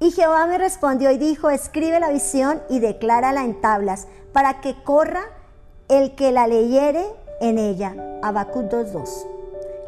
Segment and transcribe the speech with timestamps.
[0.00, 4.80] Y Jehová me respondió y dijo, escribe la visión y declárala en tablas, para que
[4.84, 5.22] corra
[5.88, 7.04] el que la leyere
[7.40, 7.94] en ella.
[8.22, 9.26] Habacuc 2.2.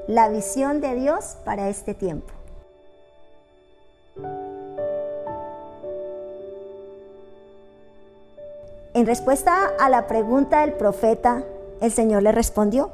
[0.09, 2.33] La visión de Dios para este tiempo.
[8.93, 11.45] En respuesta a la pregunta del profeta,
[11.81, 12.91] el Señor le respondió.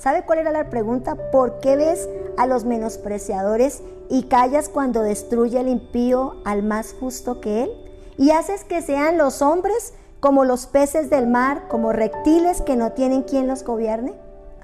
[0.00, 1.14] ¿Sabe cuál era la pregunta?
[1.30, 2.08] ¿Por qué ves
[2.38, 7.70] a los menospreciadores y callas cuando destruye el impío al más justo que él?
[8.16, 12.92] Y haces que sean los hombres como los peces del mar, como reptiles que no
[12.92, 14.14] tienen quien los gobierne.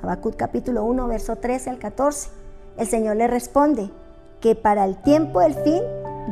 [0.01, 2.31] Habacuc capítulo 1, verso 13 al 14.
[2.79, 3.91] El Señor le responde
[4.41, 5.83] que para el tiempo del fin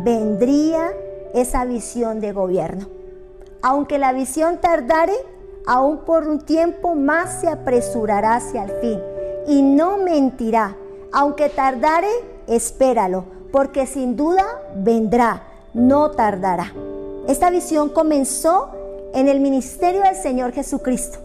[0.03, 0.89] vendría
[1.35, 2.87] esa visión de gobierno.
[3.61, 5.13] Aunque la visión tardare,
[5.67, 9.01] aún por un tiempo más se apresurará hacia el fin
[9.47, 10.77] y no mentirá.
[11.13, 12.11] Aunque tardare,
[12.47, 14.45] espéralo, porque sin duda
[14.77, 15.43] vendrá,
[15.75, 16.73] no tardará.
[17.29, 18.71] Esta visión comenzó
[19.15, 21.19] en el ministerio del Señor Jesucristo.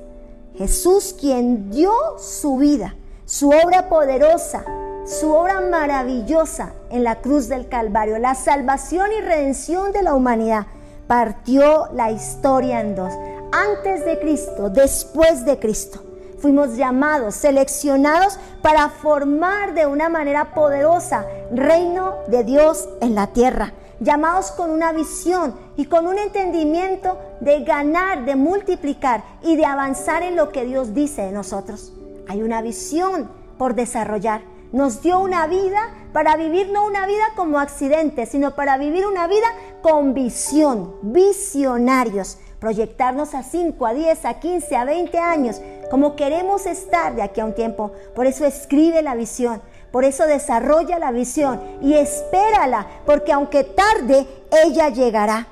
[0.55, 4.63] Jesús quien dio su vida, su obra poderosa,
[5.05, 10.67] su obra maravillosa en la cruz del Calvario, la salvación y redención de la humanidad
[11.07, 13.13] partió la historia en dos.
[13.51, 16.03] Antes de Cristo, después de Cristo.
[16.39, 23.73] Fuimos llamados, seleccionados para formar de una manera poderosa reino de Dios en la tierra.
[23.99, 30.21] Llamados con una visión y con un entendimiento de ganar, de multiplicar y de avanzar
[30.21, 31.91] en lo que Dios dice de nosotros.
[32.27, 34.41] Hay una visión por desarrollar.
[34.71, 39.27] Nos dio una vida para vivir no una vida como accidente, sino para vivir una
[39.27, 39.47] vida
[39.81, 46.65] con visión, visionarios, proyectarnos a 5, a 10, a 15, a 20 años, como queremos
[46.65, 47.91] estar de aquí a un tiempo.
[48.15, 54.27] Por eso escribe la visión, por eso desarrolla la visión y espérala, porque aunque tarde,
[54.65, 55.47] ella llegará,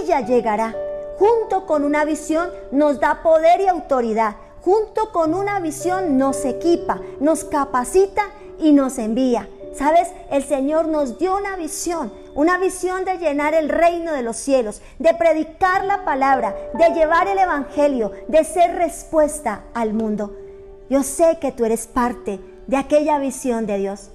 [0.00, 0.74] ella llegará.
[1.18, 4.36] Junto con una visión nos da poder y autoridad.
[4.62, 8.22] Junto con una visión nos equipa, nos capacita
[8.60, 9.48] y nos envía.
[9.74, 10.08] ¿Sabes?
[10.30, 14.82] El Señor nos dio una visión, una visión de llenar el reino de los cielos,
[14.98, 20.36] de predicar la palabra, de llevar el Evangelio, de ser respuesta al mundo.
[20.90, 24.10] Yo sé que tú eres parte de aquella visión de Dios.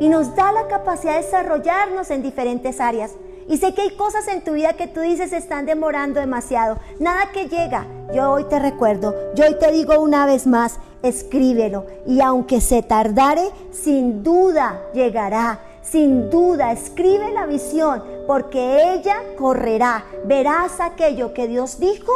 [0.00, 3.12] Y nos da la capacidad de desarrollarnos en diferentes áreas.
[3.48, 6.78] Y sé que hay cosas en tu vida que tú dices están demorando demasiado.
[6.98, 7.86] Nada que llega.
[8.12, 11.84] Yo hoy te recuerdo, yo hoy te digo una vez más, escríbelo.
[12.06, 15.60] Y aunque se tardare, sin duda llegará.
[15.82, 20.04] Sin duda, escribe la visión, porque ella correrá.
[20.24, 22.12] Verás aquello que Dios dijo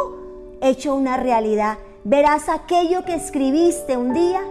[0.61, 1.77] hecho una realidad.
[2.03, 4.41] Verás aquello que escribiste un día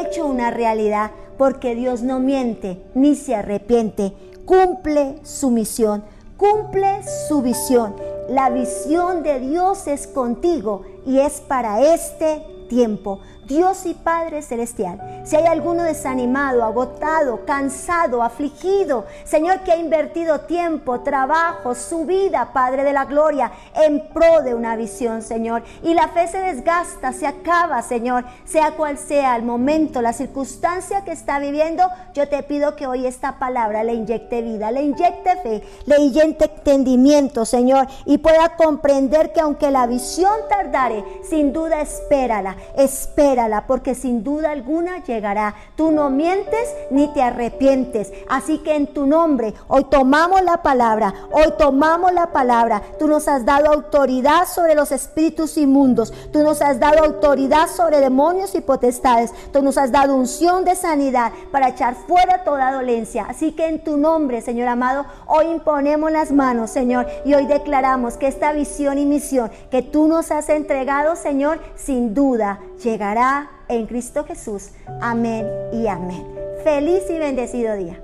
[0.00, 4.14] hecho una realidad, porque Dios no miente ni se arrepiente.
[4.46, 6.02] Cumple su misión
[6.42, 7.94] cumple su visión.
[8.28, 13.20] La visión de Dios es contigo y es para este tiempo.
[13.44, 20.42] Dios y Padre Celestial, si hay alguno desanimado, agotado, cansado, afligido, Señor que ha invertido
[20.42, 25.92] tiempo, trabajo, su vida, Padre de la Gloria, en pro de una visión, Señor, y
[25.92, 31.12] la fe se desgasta, se acaba, Señor, sea cual sea el momento, la circunstancia que
[31.12, 31.84] está viviendo,
[32.14, 36.44] yo te pido que hoy esta palabra le inyecte vida, le inyecte fe, le inyecte
[36.44, 43.94] entendimiento, Señor, y pueda comprender que aunque la visión tardare, sin duda espérala, espérala porque
[43.94, 45.54] sin duda alguna llegará.
[45.76, 48.12] Tú no mientes ni te arrepientes.
[48.28, 52.82] Así que en tu nombre, hoy tomamos la palabra, hoy tomamos la palabra.
[52.98, 56.12] Tú nos has dado autoridad sobre los espíritus inmundos.
[56.32, 59.32] Tú nos has dado autoridad sobre demonios y potestades.
[59.52, 63.26] Tú nos has dado unción de sanidad para echar fuera toda dolencia.
[63.28, 68.16] Así que en tu nombre, Señor amado, hoy imponemos las manos, Señor, y hoy declaramos
[68.16, 72.51] que esta visión y misión que tú nos has entregado, Señor, sin duda
[72.82, 74.70] llegará en Cristo Jesús.
[75.00, 76.26] Amén y amén.
[76.64, 78.02] Feliz y bendecido día.